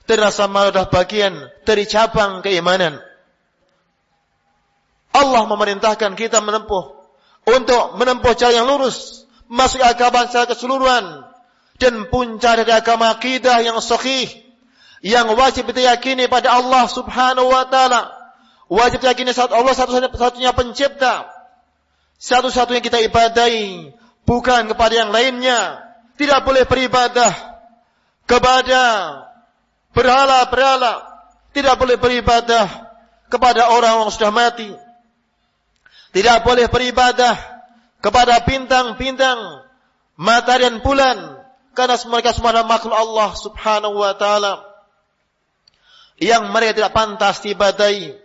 Terasa 0.06 0.46
malu 0.52 0.70
adalah 0.70 0.92
bagian 0.92 1.34
dari 1.64 1.88
cabang 1.88 2.44
keimanan. 2.44 3.00
Allah 5.16 5.44
memerintahkan 5.48 6.14
kita 6.20 6.44
menempuh. 6.44 6.92
Untuk 7.46 7.96
menempuh 7.96 8.36
jalan 8.36 8.62
yang 8.62 8.68
lurus 8.68 9.24
masuk 9.48 9.80
agama 9.80 10.28
secara 10.28 10.52
keseluruhan. 10.52 11.24
Dan 11.80 12.12
puncak 12.12 12.68
dari 12.68 12.72
agama 12.76 13.16
akidah 13.16 13.64
yang 13.64 13.80
sahih 13.80 14.45
yang 15.06 15.30
wajib 15.38 15.70
kita 15.70 15.86
yakini 15.86 16.26
pada 16.26 16.58
Allah 16.58 16.90
Subhanahu 16.90 17.54
wa 17.54 17.70
taala. 17.70 18.10
Wajib 18.66 19.06
kita 19.06 19.14
yakini 19.14 19.38
saat 19.38 19.54
Allah 19.54 19.78
satu-satunya 19.78 20.50
pencipta. 20.58 21.30
Satu-satunya 22.18 22.82
kita 22.82 22.98
ibadahi 23.06 23.94
bukan 24.26 24.66
kepada 24.66 24.94
yang 24.98 25.14
lainnya. 25.14 25.86
Tidak 26.18 26.42
boleh 26.42 26.66
beribadah 26.66 27.38
kepada 28.26 28.82
berhala-berhala. 29.94 31.06
Tidak 31.54 31.78
boleh 31.78 32.02
beribadah 32.02 32.66
kepada 33.30 33.70
orang 33.70 34.02
yang 34.02 34.10
sudah 34.10 34.34
mati. 34.34 34.74
Tidak 36.18 36.42
boleh 36.42 36.66
beribadah 36.66 37.38
kepada 38.02 38.42
bintang-bintang 38.42 39.70
matahari 40.18 40.66
dan 40.66 40.82
bulan. 40.82 41.46
Karena 41.78 41.94
mereka 42.10 42.34
semua 42.34 42.58
adalah 42.58 42.66
makhluk 42.74 42.98
Allah 42.98 43.30
Subhanahu 43.38 44.02
wa 44.02 44.18
taala 44.18 44.75
yang 46.20 46.48
mereka 46.52 46.80
tidak 46.80 46.94
pantas 46.96 47.44
diibadahi 47.44 48.16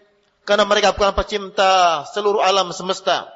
karena 0.47 0.65
mereka 0.67 0.95
bukan 0.95 1.15
pencipta 1.15 2.07
seluruh 2.11 2.43
alam 2.43 2.71
semesta. 2.71 3.27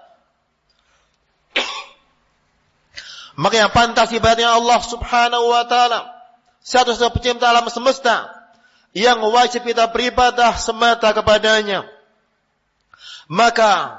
Maka 3.42 3.54
yang 3.66 3.72
pantas 3.74 4.14
ibadahnya 4.14 4.54
Allah 4.54 4.80
Subhanahu 4.82 5.50
wa 5.50 5.64
taala 5.66 6.10
satu-satunya 6.64 7.12
pencipta 7.12 7.46
alam 7.50 7.66
semesta 7.68 8.30
yang 8.94 9.20
wajib 9.26 9.66
kita 9.66 9.90
beribadah 9.90 10.54
semata 10.54 11.10
kepadanya. 11.10 11.86
Maka 13.26 13.98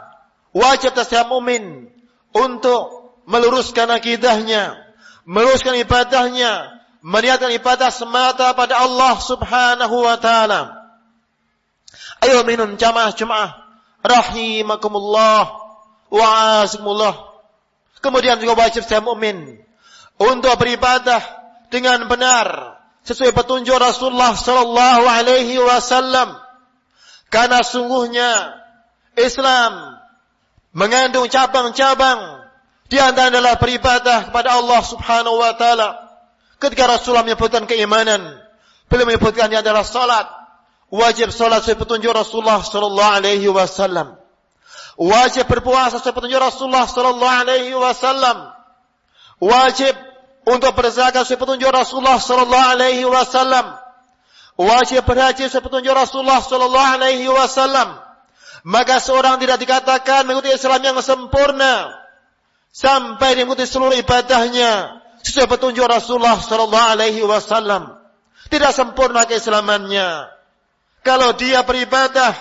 wajib 0.56 0.96
setiap 0.96 1.28
mukmin 1.28 1.92
untuk 2.32 3.16
meluruskan 3.28 3.92
akidahnya, 3.92 4.80
meluruskan 5.28 5.76
ibadahnya, 5.84 6.75
meniatkan 7.06 7.54
ibadah 7.54 7.94
semata 7.94 8.50
pada 8.58 8.82
Allah 8.82 9.14
Subhanahu 9.22 10.10
wa 10.10 10.18
taala. 10.18 10.90
Ayo 12.26 12.42
minum 12.42 12.74
jamaah 12.82 13.14
Jumat 13.14 13.54
rahimakumullah 14.02 15.46
wa 16.10 16.26
azikumullah. 16.66 17.38
Kemudian 18.02 18.42
juga 18.42 18.58
wajib 18.58 18.82
setiap 18.82 19.06
mukmin 19.06 19.62
untuk 20.18 20.54
beribadah 20.58 21.22
dengan 21.70 22.10
benar 22.10 22.78
sesuai 23.06 23.38
petunjuk 23.38 23.78
Rasulullah 23.78 24.34
sallallahu 24.34 25.06
alaihi 25.06 25.62
wasallam. 25.62 26.42
Karena 27.30 27.62
sungguhnya 27.62 28.58
Islam 29.14 30.02
mengandung 30.74 31.30
cabang-cabang 31.30 32.50
di 32.90 32.98
antara 32.98 33.30
adalah 33.30 33.58
beribadah 33.62 34.30
kepada 34.30 34.58
Allah 34.58 34.82
Subhanahu 34.82 35.38
wa 35.38 35.54
taala. 35.54 36.05
Ketika 36.66 36.90
Rasulullah 36.90 37.22
menyebutkan 37.22 37.70
keimanan, 37.70 38.42
beliau 38.90 39.06
menyebutkan 39.06 39.54
adalah 39.54 39.86
salat. 39.86 40.26
Wajib 40.90 41.30
salat 41.30 41.62
sesuai 41.62 41.78
petunjuk 41.86 42.10
Rasulullah 42.10 42.66
sallallahu 42.66 43.12
alaihi 43.22 43.46
wasallam. 43.54 44.18
Wajib 44.98 45.46
berpuasa 45.46 46.02
sesuai 46.02 46.18
petunjuk 46.18 46.42
Rasulullah 46.42 46.90
sallallahu 46.90 47.38
alaihi 47.46 47.78
wasallam. 47.78 48.50
Wajib 49.38 49.94
untuk 50.50 50.74
berzakat 50.74 51.30
sesuai 51.30 51.38
petunjuk 51.38 51.70
Rasulullah 51.70 52.18
sallallahu 52.18 52.70
alaihi 52.74 53.06
wasallam. 53.06 53.78
Wajib 54.58 55.06
berhaji 55.06 55.46
sesuai 55.46 55.70
petunjuk 55.70 55.94
Rasulullah 55.94 56.42
sallallahu 56.42 56.92
alaihi 56.98 57.30
wasallam 57.30 58.02
maka 58.66 58.98
seorang 58.98 59.38
tidak 59.38 59.62
dikatakan 59.62 60.26
mengikuti 60.26 60.58
Islam 60.58 60.82
yang 60.82 60.98
sempurna 61.06 61.94
sampai 62.74 63.38
mengikuti 63.38 63.70
seluruh 63.70 63.94
ibadahnya 63.94 65.05
sesuai 65.26 65.50
petunjuk 65.50 65.90
Rasulullah 65.90 66.38
sallallahu 66.38 66.90
alaihi 66.94 67.26
wasallam. 67.26 67.98
Tidak 68.46 68.72
sempurna 68.78 69.26
keislamannya. 69.26 70.30
Kalau 71.02 71.34
dia 71.34 71.66
beribadah 71.66 72.38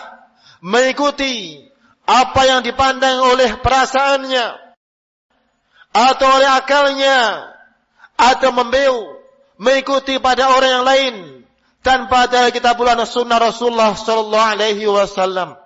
mengikuti 0.61 1.65
apa 2.05 2.45
yang 2.45 2.61
dipandang 2.61 3.25
oleh 3.25 3.57
perasaannya 3.65 4.47
atau 5.97 6.29
oleh 6.29 6.51
akalnya 6.53 7.49
atau 8.21 8.53
membeu 8.53 9.17
mengikuti 9.57 10.21
pada 10.21 10.53
orang 10.53 10.71
yang 10.81 10.85
lain 10.85 11.15
tanpa 11.81 12.29
ada 12.29 12.53
kitab 12.53 12.77
sunnah 13.09 13.41
Rasulullah 13.41 13.97
sallallahu 13.97 14.51
alaihi 14.57 14.85
wasallam. 14.89 15.57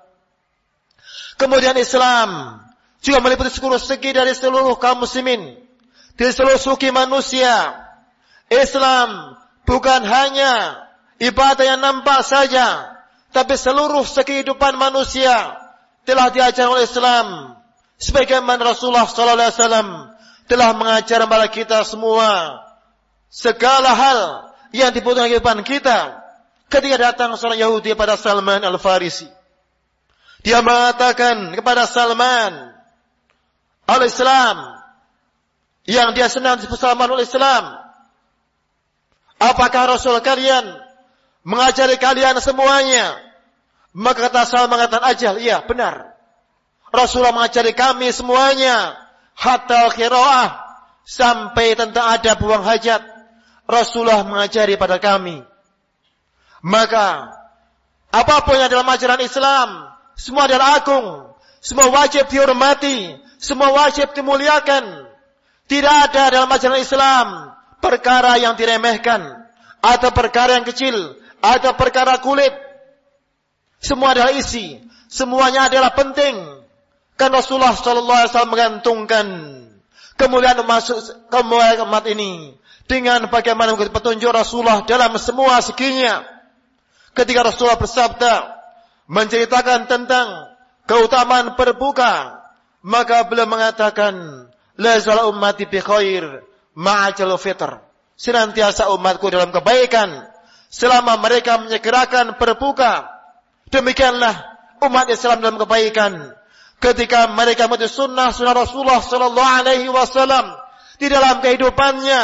Kemudian 1.39 1.79
Islam 1.79 2.59
juga 2.99 3.19
meliputi 3.23 3.55
seluruh 3.55 3.79
segi 3.79 4.11
dari 4.11 4.35
seluruh 4.35 4.75
kaum 4.79 5.07
muslimin. 5.07 5.68
Dari 6.19 6.35
seluruh 6.35 6.59
suki 6.59 6.91
manusia. 6.91 7.79
Islam 8.51 9.39
bukan 9.63 10.03
hanya 10.03 10.83
ibadah 11.23 11.63
yang 11.63 11.79
nampak 11.79 12.27
saja. 12.27 12.99
Tapi 13.31 13.55
seluruh 13.55 14.03
kehidupan 14.03 14.75
manusia 14.75 15.55
telah 16.03 16.35
diajar 16.35 16.67
oleh 16.67 16.91
Islam. 16.91 17.55
Sebagaimana 18.03 18.75
Rasulullah 18.75 19.07
SAW 19.07 20.11
telah 20.51 20.71
mengajar 20.75 21.23
kepada 21.23 21.47
kita 21.47 21.79
semua. 21.87 22.67
Segala 23.31 23.95
hal 23.95 24.21
yang 24.75 24.91
dibutuhkan 24.91 25.31
kehidupan 25.31 25.63
kita. 25.63 26.19
Ketika 26.67 27.15
datang 27.15 27.39
seorang 27.39 27.63
Yahudi 27.63 27.95
pada 27.95 28.19
Salman 28.19 28.67
Al-Farisi. 28.67 29.31
Dia 30.43 30.67
mengatakan 30.67 31.55
kepada 31.55 31.87
Salman 31.87 32.75
al-Islam 33.87 34.78
yang 35.89 36.13
dia 36.13 36.29
senang 36.29 36.61
disebut 36.61 36.77
Salman 36.77 37.09
al-Islam. 37.09 37.81
Apakah 39.41 39.97
Rasul 39.97 40.21
kalian 40.21 40.69
mengajari 41.49 41.97
kalian 41.97 42.37
semuanya? 42.45 43.17
Maka 43.97 44.29
kata 44.29 44.45
Salman 44.45 44.77
mengatakan 44.77 45.09
ajal, 45.09 45.41
iya 45.41 45.65
benar. 45.65 46.13
Rasulullah 46.93 47.33
mengajari 47.33 47.73
kami 47.73 48.13
semuanya 48.13 49.01
hatta 49.33 49.89
al-khira'ah 49.89 50.61
sampai 51.09 51.73
tentang 51.73 52.05
ada 52.05 52.37
buang 52.37 52.61
hajat. 52.69 53.01
Rasulullah 53.65 54.29
mengajari 54.29 54.77
pada 54.77 55.01
kami. 55.01 55.41
Maka 56.61 57.33
apapun 58.13 58.61
yang 58.61 58.69
dalam 58.69 58.89
ajaran 58.93 59.25
Islam 59.25 59.89
semua 60.21 60.45
adalah 60.45 60.85
agung. 60.85 61.33
Semua 61.65 61.89
wajib 61.89 62.29
dihormati. 62.29 63.17
Semua 63.41 63.73
wajib 63.73 64.13
dimuliakan. 64.13 65.08
Tidak 65.69 65.95
ada 66.11 66.33
dalam 66.33 66.49
ajaran 66.49 66.81
Islam 66.81 67.27
perkara 67.85 68.41
yang 68.41 68.57
diremehkan. 68.57 69.21
Atau 69.85 70.11
perkara 70.17 70.57
yang 70.57 70.67
kecil. 70.67 70.97
Atau 71.45 71.77
perkara 71.77 72.19
kulit. 72.25 72.51
Semua 73.79 74.17
adalah 74.17 74.33
isi. 74.35 74.81
Semuanya 75.07 75.69
adalah 75.69 75.93
penting. 75.93 76.35
Kan 77.21 77.31
Rasulullah 77.35 77.75
SAW 77.75 78.49
mengantungkan 78.49 79.27
kemuliaan 80.19 80.63
masuk 80.67 80.99
kemuliaan 81.31 81.87
umat 81.87 82.05
ini 82.11 82.59
dengan 82.91 83.31
bagaimana 83.31 83.75
petunjuk 83.75 84.31
Rasulullah 84.31 84.83
dalam 84.83 85.15
semua 85.21 85.63
seginya. 85.63 86.27
Ketika 87.13 87.43
Rasulullah 87.43 87.79
bersabda, 87.79 88.35
menceritakan 89.11 89.91
tentang 89.91 90.55
keutamaan 90.87 91.59
berbuka, 91.59 92.39
maka 92.85 93.27
beliau 93.27 93.51
mengatakan, 93.51 94.47
La 94.79 95.03
zala 95.03 95.27
ummati 95.27 95.67
bi 95.67 95.83
khair 95.83 96.43
ma'ajal 96.79 97.35
fitr. 97.37 97.83
Senantiasa 98.19 98.91
umatku 98.95 99.31
dalam 99.31 99.51
kebaikan 99.55 100.27
selama 100.71 101.19
mereka 101.19 101.59
menyegerakan 101.59 102.39
berbuka. 102.39 103.07
Demikianlah 103.71 104.35
umat 104.83 105.07
Islam 105.11 105.43
dalam 105.43 105.59
kebaikan 105.59 106.35
ketika 106.79 107.27
mereka 107.35 107.67
mengikuti 107.67 107.91
sunnah 107.91 108.31
sunnah 108.31 108.55
Rasulullah 108.55 109.03
sallallahu 109.03 109.55
alaihi 109.63 109.91
wasallam 109.91 110.55
di 110.99 111.11
dalam 111.11 111.43
kehidupannya 111.43 112.23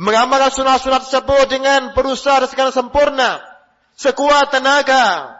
mengamalkan 0.00 0.52
sunnah-sunnah 0.52 1.04
tersebut 1.04 1.44
dengan 1.52 1.92
berusaha 1.92 2.44
segala 2.48 2.72
sempurna 2.72 3.40
sekuat 3.96 4.48
tenaga 4.48 5.36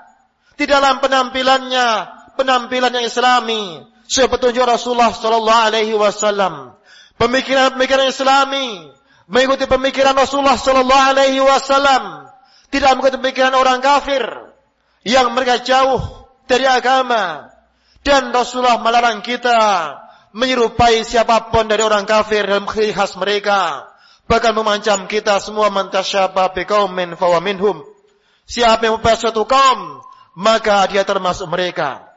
di 0.60 0.68
dalam 0.68 1.00
penampilannya, 1.00 1.88
penampilan 2.36 2.92
yang 2.92 3.08
islami, 3.08 3.80
seperti 4.10 4.50
petunjuk 4.50 4.66
Rasulullah 4.66 5.14
sallallahu 5.14 5.62
alaihi 5.70 5.94
wasallam. 5.94 6.74
Pemikiran-pemikiran 7.14 8.10
islami, 8.10 8.90
mengikuti 9.30 9.70
pemikiran 9.70 10.18
Rasulullah 10.18 10.58
sallallahu 10.58 11.04
alaihi 11.14 11.38
wasallam, 11.38 12.26
tidak 12.74 12.98
mengikuti 12.98 13.22
pemikiran 13.22 13.54
orang 13.54 13.78
kafir 13.78 14.50
yang 15.06 15.30
mereka 15.30 15.62
jauh 15.62 16.26
dari 16.50 16.66
agama. 16.66 17.54
Dan 18.02 18.34
Rasulullah 18.34 18.82
melarang 18.82 19.22
kita 19.22 19.94
menyerupai 20.34 21.06
siapapun 21.06 21.70
dari 21.70 21.86
orang 21.86 22.02
kafir 22.02 22.50
dalam 22.50 22.66
khas 22.66 23.14
mereka. 23.14 23.86
Bahkan 24.26 24.56
memancam 24.58 25.06
kita 25.06 25.38
semua 25.38 25.70
mantasyaba 25.70 26.50
biqaumin 26.50 27.14
fawa 27.14 27.38
minhum. 27.38 27.86
Siapa 28.48 28.90
yang 28.90 28.98
mempunyai 28.98 29.20
suatu 29.20 29.46
kaum 29.46 30.02
maka 30.34 30.82
dia 30.90 31.06
termasuk 31.06 31.46
mereka 31.46 32.09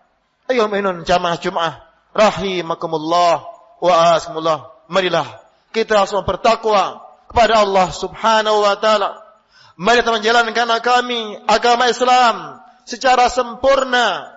ayo 0.52 0.68
minun 0.68 1.06
jamaah 1.08 1.38
Jumat 1.40 1.84
rahimakumullah 2.16 3.44
wa 3.80 3.94
asmullah 4.16 4.72
marilah 4.90 5.44
kita 5.74 6.06
semua 6.06 6.22
bertakwa 6.24 7.02
kepada 7.34 7.66
Allah 7.66 7.90
Subhanahu 7.90 8.62
wa 8.62 8.78
taala. 8.78 9.26
Mari 9.74 10.06
kita 10.06 10.14
menjalankan 10.14 10.70
kami 10.86 11.42
agama 11.50 11.90
Islam 11.90 12.62
secara 12.86 13.26
sempurna. 13.34 14.30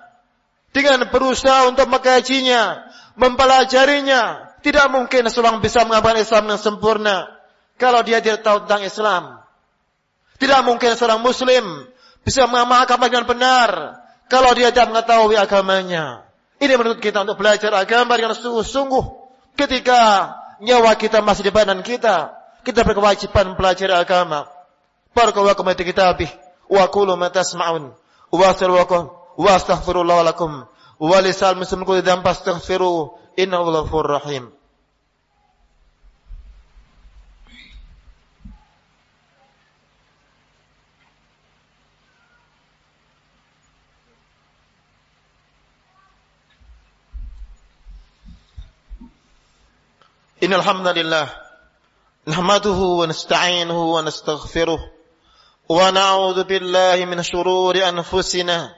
Dengan 0.72 1.08
berusaha 1.08 1.68
untuk 1.68 1.92
mengkajinya 1.92 2.88
mempelajarinya. 3.20 4.56
Tidak 4.64 4.88
mungkin 4.88 5.28
seorang 5.28 5.60
bisa 5.60 5.84
mengamalkan 5.84 6.24
Islam 6.24 6.48
dengan 6.48 6.60
sempurna 6.60 7.16
kalau 7.76 8.00
dia 8.00 8.24
tidak 8.24 8.40
tahu 8.42 8.64
tentang 8.64 8.82
Islam. 8.82 9.22
Tidak 10.40 10.60
mungkin 10.64 10.96
seorang 10.96 11.20
Muslim 11.20 11.64
bisa 12.24 12.48
mengamalkan 12.48 12.96
dengan 12.98 13.28
benar 13.28 13.68
kalau 14.26 14.50
dia 14.58 14.74
tidak 14.74 14.90
mengetahui 14.90 15.38
agamanya. 15.38 16.26
Ini 16.56 16.72
menurut 16.74 16.98
kita 16.98 17.22
untuk 17.22 17.36
belajar 17.36 17.68
agama 17.76 18.16
dengan 18.16 18.32
sungguh-sungguh 18.32 19.04
ketika 19.60 20.32
nyawa 20.58 20.96
kita 20.96 21.20
masih 21.20 21.46
di 21.46 21.52
badan 21.52 21.84
kita. 21.84 22.32
Kita 22.66 22.82
berkewajiban 22.82 23.54
belajar 23.54 23.94
agama. 23.94 24.50
Barakallahu 25.14 25.54
kita 25.54 25.84
kitabih 25.86 26.30
wa 26.66 26.82
qulu 26.90 27.14
ma 27.14 27.30
tasma'un 27.30 27.94
wa 28.32 28.48
salwakum 28.52 29.06
wa 29.38 29.50
astaghfirullah 29.54 30.26
lakum 30.26 30.66
wa 30.98 31.18
lisal 31.22 31.54
muslimin 31.54 31.86
kulli 31.86 32.02
dhanbin 32.02 32.26
fastaghfiru 32.26 33.14
innahu 33.38 33.70
ghafurur 33.70 34.18
rahim. 34.18 34.55
إن 50.46 50.54
الحمد 50.54 50.88
لله 50.88 51.28
نحمده 52.28 52.70
ونستعينه 52.70 53.82
ونستغفره 53.94 54.78
ونعوذ 55.68 56.44
بالله 56.44 57.04
من 57.04 57.22
شرور 57.22 57.88
أنفسنا 57.88 58.74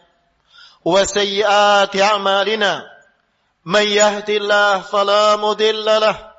وسيئات 0.84 1.96
أعمالنا 1.96 2.82
من 3.64 3.82
يهد 3.82 4.30
الله 4.30 4.80
فلا 4.80 5.36
مضل 5.36 5.84
له 5.84 6.32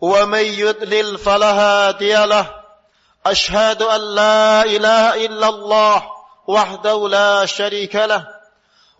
ومن 0.00 0.44
يضلل 0.44 1.18
فلا 1.18 1.52
هادي 1.52 2.14
له 2.14 2.46
أشهد 3.26 3.82
أن 3.82 4.00
لا 4.00 4.62
إله 4.64 5.26
إلا 5.26 5.48
الله 5.48 6.02
وحده 6.46 7.08
لا 7.08 7.46
شريك 7.46 7.94
له 7.96 8.26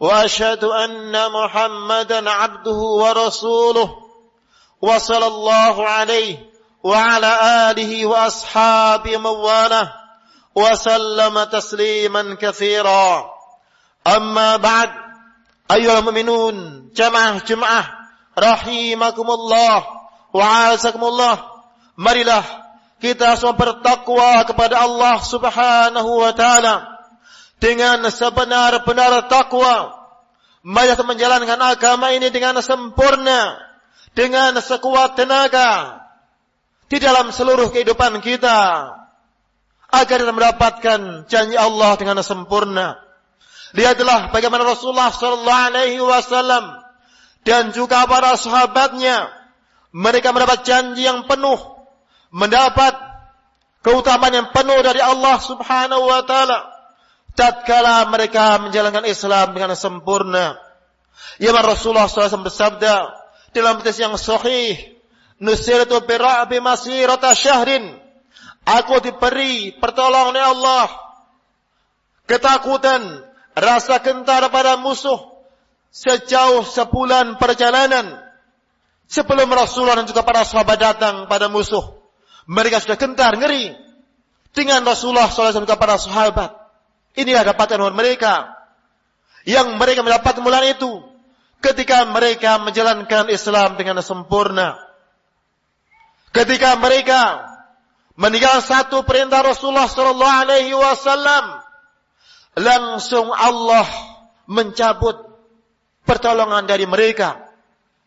وأشهد 0.00 0.64
أن 0.64 1.30
محمدا 1.32 2.30
عبده 2.30 2.80
ورسوله 3.02 4.03
وصلى 4.83 5.27
الله 5.27 5.87
عليه 5.87 6.37
وعلى 6.83 7.31
آله 7.71 8.05
وأصحابه 8.05 9.17
مواله 9.17 9.91
وسلم 10.55 11.43
تسليما 11.43 12.37
كثيرا 12.41 13.31
أما 14.07 14.57
بعد 14.57 14.89
أيها 15.71 15.99
المؤمنون 15.99 16.89
جمعة 16.95 17.45
جمعة 17.45 17.83
رحيمكم 18.39 19.27
الله 19.31 19.77
وعازكم 20.33 21.03
الله 21.03 21.35
marilah 21.99 22.43
kita 23.03 23.35
semua 23.35 23.59
bertakwa 23.59 24.47
kepada 24.47 24.87
Allah 24.87 25.19
subhanahu 25.19 26.23
wa 26.23 26.31
ta'ala 26.31 26.75
dengan 27.59 28.07
sebenar-benar 28.07 29.27
takwa 29.27 29.99
mari 30.63 30.95
kita 30.95 31.03
menjalankan 31.03 31.59
agama 31.59 32.15
ini 32.15 32.31
dengan 32.31 32.55
sempurna 32.63 33.59
dengan 34.14 34.54
sekuat 34.62 35.18
tenaga 35.18 36.02
di 36.86 37.02
dalam 37.02 37.34
seluruh 37.34 37.74
kehidupan 37.74 38.22
kita 38.22 38.90
agar 39.90 40.16
kita 40.22 40.32
mendapatkan 40.34 41.26
janji 41.26 41.58
Allah 41.58 41.98
dengan 41.98 42.22
sempurna. 42.22 42.98
Lihatlah 43.74 44.30
bagaimana 44.30 44.62
Rasulullah 44.62 45.10
sallallahu 45.10 45.64
alaihi 45.74 45.98
wasallam 45.98 46.78
dan 47.42 47.74
juga 47.74 48.06
para 48.06 48.38
sahabatnya 48.38 49.30
mereka 49.90 50.30
mendapat 50.30 50.62
janji 50.62 51.06
yang 51.06 51.26
penuh, 51.26 51.58
mendapat 52.30 52.94
keutamaan 53.82 54.34
yang 54.34 54.48
penuh 54.54 54.78
dari 54.82 55.02
Allah 55.02 55.42
Subhanahu 55.42 56.06
wa 56.06 56.22
taala 56.22 56.74
tatkala 57.34 58.06
mereka 58.08 58.62
menjalankan 58.62 59.04
Islam 59.10 59.54
dengan 59.54 59.74
sempurna. 59.74 60.54
Ya 61.38 61.50
Rasulullah 61.50 62.06
SAW 62.06 62.46
bersabda, 62.46 63.23
dalam 63.54 63.80
hadis 63.80 64.02
yang 64.02 64.18
sahih 64.18 64.98
nusiratu 65.38 66.02
bira'bi 66.02 66.58
masirata 66.58 67.32
syahrin. 67.32 67.96
Aku 68.64 68.98
diberi 68.98 69.76
pertolongan 69.76 70.40
Allah. 70.40 70.88
Ketakutan 72.24 73.22
rasa 73.52 74.00
gentar 74.00 74.48
pada 74.48 74.80
musuh 74.80 75.38
sejauh 75.92 76.64
sebulan 76.66 77.38
perjalanan. 77.38 78.18
Sebelum 79.04 79.46
Rasulullah 79.52 80.00
dan 80.00 80.08
juga 80.08 80.24
para 80.24 80.42
sahabat 80.42 80.80
datang 80.80 81.28
pada 81.28 81.52
musuh 81.52 82.00
mereka 82.48 82.80
sudah 82.80 82.96
gentar 82.96 83.36
ngeri. 83.36 83.76
Dengan 84.54 84.86
Rasulullah 84.86 85.28
SAW 85.28 85.50
dan 85.52 85.66
juga 85.66 85.76
para 85.76 85.98
sahabat. 85.98 86.54
Inilah 87.18 87.42
dapatan 87.42 87.84
mereka. 87.92 88.54
Yang 89.44 89.76
mereka 89.76 90.00
mendapat 90.00 90.40
mulan 90.40 90.64
itu 90.72 91.13
ketika 91.64 92.04
mereka 92.04 92.60
menjalankan 92.60 93.32
Islam 93.32 93.80
dengan 93.80 94.04
sempurna. 94.04 94.76
Ketika 96.28 96.76
mereka 96.76 97.40
meninggal 98.20 98.60
satu 98.60 99.00
perintah 99.08 99.40
Rasulullah 99.40 99.88
sallallahu 99.88 100.38
alaihi 100.44 100.76
wasallam, 100.76 101.64
langsung 102.60 103.32
Allah 103.32 103.88
mencabut 104.44 105.16
pertolongan 106.04 106.68
dari 106.68 106.84
mereka. 106.84 107.40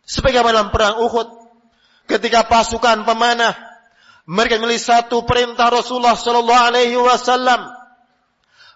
Sebagaimana 0.06 0.62
dalam 0.62 0.70
perang 0.70 1.02
Uhud, 1.02 1.28
ketika 2.06 2.46
pasukan 2.46 3.04
pemanah 3.04 3.58
mereka 4.28 4.60
memilih 4.60 4.80
satu 4.80 5.24
perintah 5.24 5.72
Rasulullah 5.72 6.16
sallallahu 6.16 6.66
alaihi 6.68 7.00
wasallam, 7.00 7.74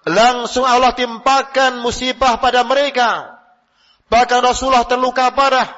langsung 0.08 0.64
Allah 0.64 0.96
timpakan 0.96 1.84
musibah 1.84 2.40
pada 2.40 2.64
mereka 2.64 3.41
Bahkan 4.12 4.44
Rasulullah 4.44 4.84
terluka 4.84 5.32
parah. 5.32 5.72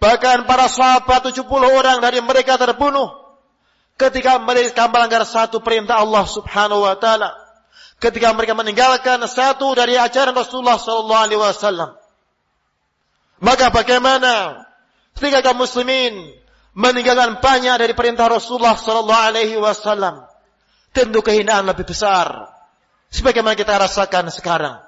Bahkan 0.00 0.48
para 0.48 0.72
sahabat 0.72 1.28
70 1.28 1.44
orang 1.52 2.00
dari 2.00 2.24
mereka 2.24 2.56
terbunuh. 2.56 3.12
Ketika 4.00 4.40
mereka 4.40 4.88
melanggar 4.88 5.28
satu 5.28 5.60
perintah 5.60 6.00
Allah 6.00 6.24
subhanahu 6.24 6.88
wa 6.88 6.96
ta'ala. 6.96 7.36
Ketika 8.00 8.32
mereka 8.32 8.56
meninggalkan 8.56 9.20
satu 9.28 9.76
dari 9.76 10.00
ajaran 10.00 10.32
Rasulullah 10.32 10.80
sallallahu 10.80 11.24
alaihi 11.28 11.42
wasallam. 11.42 11.90
Maka 13.42 13.68
bagaimana 13.68 14.64
ketika 15.18 15.44
kaum 15.44 15.60
muslimin 15.60 16.14
meninggalkan 16.72 17.42
banyak 17.42 17.74
dari 17.74 17.92
perintah 17.92 18.30
Rasulullah 18.32 18.78
sallallahu 18.78 19.24
alaihi 19.34 19.58
wasallam? 19.60 20.24
Tentu 20.94 21.20
kehinaan 21.20 21.68
lebih 21.68 21.84
besar 21.84 22.48
sebagaimana 23.10 23.58
kita 23.58 23.76
rasakan 23.76 24.30
sekarang 24.32 24.87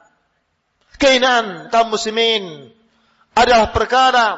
keinginan 1.00 1.72
kaum 1.72 1.88
muslimin 1.88 2.68
adalah 3.32 3.72
perkara 3.72 4.28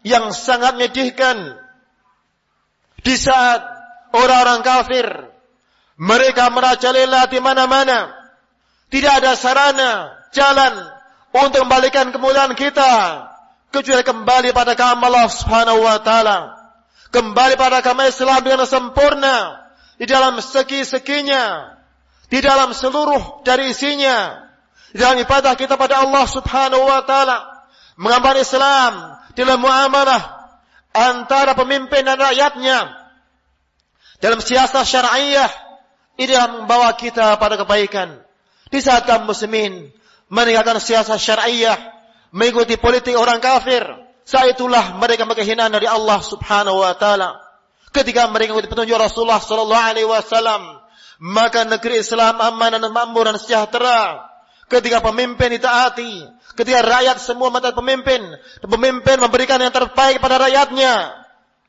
yang 0.00 0.32
sangat 0.32 0.74
menyedihkan. 0.80 1.60
Di 3.04 3.14
saat 3.14 3.62
orang-orang 4.16 4.60
kafir 4.64 5.06
mereka 6.00 6.48
merajalela 6.50 7.28
di 7.28 7.38
mana-mana. 7.38 8.10
Tidak 8.88 9.12
ada 9.22 9.36
sarana 9.36 10.14
jalan 10.32 10.72
untuk 11.36 11.68
membalikan 11.68 12.10
kemuliaan 12.10 12.56
kita. 12.56 13.24
Kecuali 13.70 14.00
kembali 14.00 14.56
pada 14.56 14.72
agama 14.72 15.10
Allah 15.10 15.28
Subhanahu 15.28 15.84
wa 15.84 16.00
taala. 16.00 16.38
Kembali 17.12 17.60
pada 17.60 17.84
agama 17.84 18.08
Islam 18.08 18.40
dengan 18.40 18.64
sempurna. 18.64 19.68
Di 20.00 20.06
dalam 20.08 20.40
segi-seginya. 20.40 21.76
Di 22.26 22.38
dalam 22.42 22.74
seluruh 22.74 23.42
dari 23.46 23.70
isinya 23.70 24.45
dalam 24.96 25.20
ibadah 25.20 25.52
kita 25.54 25.76
pada 25.76 26.02
Allah 26.02 26.24
Subhanahu 26.24 26.84
wa 26.84 27.00
taala 27.04 27.44
mengamalkan 28.00 28.42
Islam 28.42 28.92
dalam 29.36 29.60
muamalah 29.60 30.22
antara 30.96 31.52
pemimpin 31.52 32.04
dan 32.04 32.16
rakyatnya 32.16 32.88
dalam 34.20 34.40
siasat 34.40 34.84
syar'iyah 34.84 35.50
ini 36.16 36.32
yang 36.32 36.64
membawa 36.64 36.96
kita 36.96 37.36
pada 37.36 37.60
kebaikan. 37.60 38.24
Di 38.72 38.80
saat 38.80 39.04
kaum 39.04 39.28
muslimin 39.28 39.92
meninggalkan 40.32 40.80
siasat 40.80 41.20
syar'iyah, 41.20 41.76
mengikuti 42.32 42.80
politik 42.80 43.14
orang 43.14 43.38
kafir, 43.38 43.84
saat 44.26 44.56
itulah 44.56 44.96
mereka 44.96 45.28
menghinaan 45.28 45.70
dari 45.70 45.86
Allah 45.86 46.18
Subhanahu 46.24 46.82
wa 46.82 46.96
taala. 46.96 47.36
Ketika 47.92 48.26
mereka 48.32 48.56
mengikuti 48.56 48.72
petunjuk 48.72 48.96
Rasulullah 48.96 49.38
sallallahu 49.38 49.86
alaihi 49.92 50.08
wasallam, 50.08 50.82
maka 51.22 51.64
negeri 51.68 52.02
Islam 52.02 52.40
aman 52.40 52.80
dan 52.80 52.90
makmur 52.90 53.28
dan 53.28 53.36
sejahtera. 53.38 54.24
Ketika 54.66 54.98
pemimpin 54.98 55.54
ditaati, 55.54 56.26
ketika 56.58 56.82
rakyat 56.82 57.22
semua 57.22 57.54
mentaati 57.54 57.78
pemimpin, 57.78 58.18
pemimpin 58.66 59.16
memberikan 59.22 59.62
yang 59.62 59.70
terbaik 59.70 60.18
pada 60.18 60.42
rakyatnya, 60.42 61.14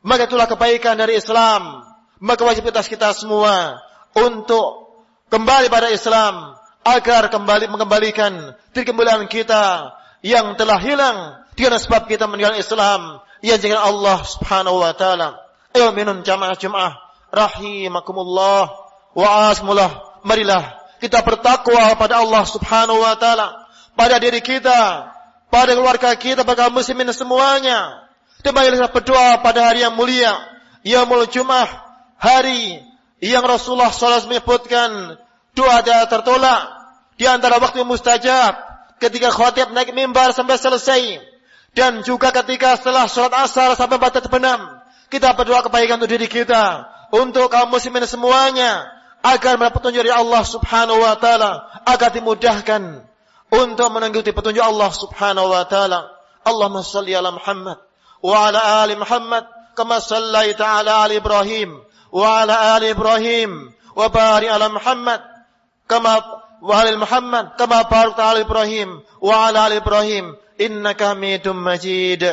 maka 0.02 0.26
itulah 0.26 0.50
kebaikan 0.50 0.98
dari 0.98 1.22
Islam. 1.22 1.86
Maka 2.18 2.42
wajib 2.42 2.66
atas 2.74 2.90
kita 2.90 3.14
semua 3.14 3.78
untuk 4.18 4.98
kembali 5.30 5.70
pada 5.70 5.94
Islam 5.94 6.58
agar 6.82 7.30
kembali 7.30 7.70
mengembalikan 7.70 8.58
kemuliaan 8.74 9.30
kita 9.30 9.94
yang 10.26 10.58
telah 10.58 10.82
hilang 10.82 11.18
dengan 11.54 11.78
sebab 11.78 12.10
kita 12.10 12.26
meninggalkan 12.26 12.62
Islam 12.62 13.22
yang 13.46 13.62
dengan 13.62 13.86
Allah 13.86 14.26
Subhanahu 14.26 14.82
wa 14.82 14.94
taala. 14.98 15.38
Ayo 15.78 15.94
minun 15.94 16.26
jamaah 16.26 16.58
Jumat 16.58 16.98
rahimakumullah. 17.30 18.90
Wa 19.18 19.50
asmullah 19.54 20.22
marilah 20.22 20.77
kita 20.98 21.22
bertakwa 21.22 21.94
pada 21.98 22.22
Allah 22.22 22.44
Subhanahu 22.46 23.02
wa 23.02 23.16
taala, 23.16 23.68
pada 23.94 24.18
diri 24.18 24.42
kita, 24.42 25.12
pada 25.50 25.72
keluarga 25.74 26.14
kita, 26.18 26.42
pada 26.44 26.70
muslimin 26.70 27.10
semuanya. 27.14 28.06
Dan 28.46 28.54
marilah 28.54 28.94
berdoa 28.94 29.42
pada 29.42 29.74
hari 29.74 29.82
yang 29.82 29.98
mulia, 29.98 30.34
Yaumul 30.86 31.26
Jumat, 31.28 31.68
hari 32.22 32.82
yang 33.22 33.42
Rasulullah 33.42 33.90
SAW 33.90 34.30
menyebutkan 34.30 35.18
doa 35.58 35.78
dia 35.82 36.06
tertolak 36.06 36.70
di 37.18 37.26
antara 37.26 37.58
waktu 37.58 37.82
mustajab 37.82 38.54
ketika 39.02 39.34
khatib 39.34 39.74
naik 39.74 39.90
mimbar 39.94 40.34
sampai 40.34 40.58
selesai 40.58 41.22
dan 41.74 42.06
juga 42.06 42.30
ketika 42.30 42.78
setelah 42.78 43.10
sholat 43.10 43.34
asar 43.42 43.74
sampai 43.74 43.98
batas 43.98 44.22
terbenam 44.22 44.62
kita 45.10 45.34
berdoa 45.34 45.66
kebaikan 45.66 45.98
untuk 45.98 46.14
diri 46.14 46.30
kita 46.30 46.86
untuk 47.10 47.50
kaum 47.50 47.74
muslimin 47.74 48.06
semuanya 48.06 48.86
agar 49.28 49.60
mendapat 49.60 49.84
petunjuk 49.84 50.02
dari 50.08 50.16
Allah 50.16 50.44
Subhanahu 50.48 51.04
wa 51.04 51.16
taala 51.20 51.84
agar 51.84 52.16
dimudahkan 52.16 53.04
untuk 53.52 53.88
mengikuti 53.92 54.32
petunjuk 54.32 54.64
Allah 54.64 54.92
Subhanahu 54.92 55.52
wa 55.52 55.64
taala. 55.68 56.16
Allahumma 56.48 56.80
salli 56.80 57.12
ala 57.12 57.36
Muhammad 57.36 57.76
wa 58.24 58.36
ala 58.48 58.88
ali 58.88 58.96
Muhammad 58.96 59.44
kama 59.76 60.00
sallaita 60.00 60.64
ala 60.80 61.04
ali 61.06 61.20
Ibrahim 61.20 61.76
wa 62.10 62.42
ala 62.42 62.80
ali 62.80 62.96
Ibrahim 62.96 63.76
wa 63.94 64.08
barik 64.08 64.48
ala 64.48 64.72
Muhammad 64.72 65.22
kama 65.92 66.24
wa 66.64 66.74
ala 66.74 66.96
Muhammad 66.96 67.46
kama 67.60 67.84
barakta 67.92 68.32
ala 68.32 68.40
Ibrahim 68.42 69.04
wa 69.20 69.52
ala 69.52 69.68
ali 69.68 69.84
Ibrahim 69.84 70.40
innaka 70.56 71.14
Hamidum 71.14 71.60
Majid. 71.60 72.24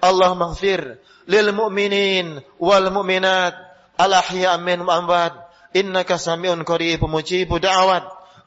Allahumma 0.00 0.54
ighfir 0.54 1.02
lil 1.26 1.48
mu'minin 1.50 2.40
wal 2.60 2.88
mu'minat 2.94 3.56
al 3.96 4.12
ahya' 4.12 4.60
minhum 4.60 4.86
amwat 4.86 5.43
innaka 5.74 6.18
sami'un 6.18 6.64
qarib 6.64 7.02
mujib 7.04 7.50
da'wat 7.60 8.04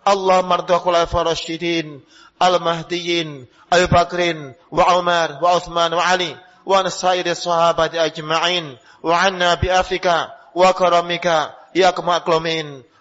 Allah 0.07 0.39
marda 0.41 0.79
khulafa 0.79 1.27
rasyidin 1.27 2.01
al-mahdiyyin 2.39 3.45
Abu 3.69 3.85
Bakrin 3.91 4.55
wa 4.71 4.97
Umar 4.99 5.43
wa 5.43 5.59
Uthman 5.59 5.91
wa 5.91 6.03
Ali 6.07 6.31
wa 6.63 6.87
sahabat 6.87 7.91
ajma'in 7.93 8.79
wa 9.03 9.13
anna 9.19 9.59
bi 9.59 9.67
afika 9.67 10.31
wa 10.55 10.71
karamika 10.73 11.51
ya 11.75 11.91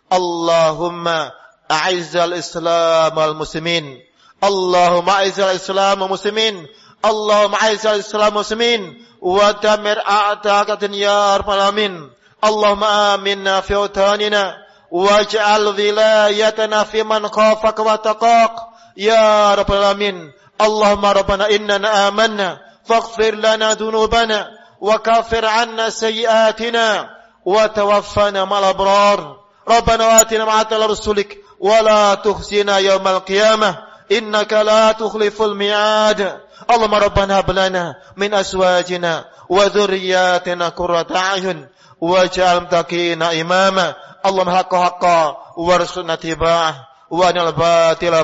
Allahumma 0.06 1.34
a'izzal 1.68 2.38
islam 2.38 3.10
wal 3.14 3.34
muslimin. 3.34 3.98
Allahumma 4.42 5.22
a'izzal 5.22 5.58
islam 5.58 5.98
wal 6.00 6.14
muslimin. 6.14 6.66
Allahumma 7.02 7.58
a'izzal 7.58 7.98
islam 7.98 8.34
wal 8.34 8.46
muslimin. 8.46 9.02
Wa 9.18 9.58
damir 9.58 9.98
a'taka 9.98 10.78
dunya 10.78 11.42
rabbal 11.42 11.58
alamin 11.58 12.06
اللهم 12.44 12.84
آمنا 12.84 13.60
في 13.60 13.74
أوطاننا 13.74 14.56
واجعل 14.90 15.66
ولايتنا 15.66 16.84
في 16.84 17.02
من 17.02 17.28
خافك 17.28 17.78
وتقاك 17.78 18.52
يا 18.96 19.54
رب 19.54 19.72
العالمين. 19.72 20.32
اللهم 20.60 21.06
ربنا 21.06 21.50
إننا 21.50 22.08
آمنا. 22.08 22.58
فاغفر 22.84 23.34
لنا 23.34 23.74
ذنوبنا 23.74 24.48
وكفر 24.80 25.44
عنا 25.46 25.90
سيئاتنا 25.90 27.08
وتوفنا 27.44 28.44
مع 28.44 28.58
الأبرار. 28.58 29.36
ربنا 29.68 30.20
آتنا 30.20 30.44
مع 30.44 30.62
رسولك 30.72 31.38
ولا 31.60 32.14
تخزنا 32.14 32.78
يوم 32.78 33.08
القيامة. 33.08 33.76
إنك 34.12 34.52
لا 34.52 34.92
تخلف 34.92 35.42
الميعاد. 35.42 36.40
اللهم 36.70 36.94
ربنا 36.94 37.40
هب 37.40 37.50
لنا 37.50 37.94
من 38.16 38.34
أزواجنا 38.34 39.24
وذرياتنا 39.48 40.68
قرة 40.68 41.06
أعين. 41.16 41.68
واجعل 42.00 42.56
المتقين 42.56 43.22
إماما 43.22 43.94
اللهم 44.26 44.50
حق 44.50 44.74
حقا 44.74 45.36
وارزقنا 45.56 46.12
اتباعه 46.12 46.74
وأن 47.10 47.38
الباطل 47.38 48.14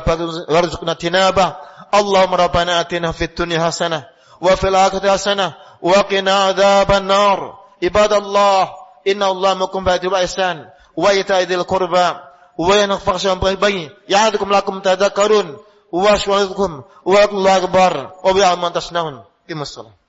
وارزقنا 0.48 0.92
اجتنابه 0.92 1.56
اللهم 1.94 2.34
ربنا 2.34 2.80
آتنا 2.80 3.12
في 3.12 3.24
الدنيا 3.24 3.66
حسنة 3.66 4.04
وفي 4.40 4.68
الآخرة 4.68 5.12
حسنة 5.12 5.54
وقنا 5.82 6.44
عذاب 6.44 6.92
النار 6.92 7.58
عباد 7.82 8.12
الله 8.12 8.70
إن 9.08 9.22
الله 9.22 9.54
مكم 9.54 9.84
بأدب 9.84 10.14
الإحسان 10.14 10.68
وإيتاء 10.96 11.42
ذي 11.42 11.54
القربى 11.54 12.14
وينفع 12.58 13.16
شر 13.16 13.32
البغي 13.48 13.90
يعظكم 14.08 14.52
لكم 14.52 14.80
تذكرون 14.80 15.56
واشوالكم 15.92 16.82
وقل 17.04 17.36
الله 17.36 17.56
أكبر 17.56 18.10
وبيع 18.24 18.54
من 18.54 18.72
تصنعون 18.72 19.24
إما 19.50 19.62
الصلاة 19.62 20.01